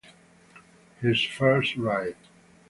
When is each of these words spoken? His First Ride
His 1.01 1.23
First 1.27 1.77
Ride 1.77 2.15